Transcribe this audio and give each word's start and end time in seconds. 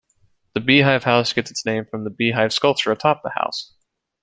The 0.55 0.61
Beehive 0.61 1.03
House 1.03 1.31
gets 1.31 1.51
its 1.51 1.63
name 1.63 1.85
from 1.85 2.05
the 2.05 2.09
beehive 2.09 2.53
sculpture 2.53 2.91
atop 2.91 3.21
the 3.21 3.29
house. 3.35 3.75